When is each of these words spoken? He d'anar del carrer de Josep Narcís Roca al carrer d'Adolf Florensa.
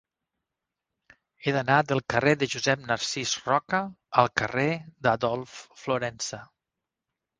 He 1.47 1.51
d'anar 1.57 1.75
del 1.91 2.01
carrer 2.13 2.33
de 2.43 2.49
Josep 2.55 2.81
Narcís 2.93 3.35
Roca 3.49 3.83
al 4.23 4.31
carrer 4.43 4.67
d'Adolf 5.09 5.63
Florensa. 5.83 6.45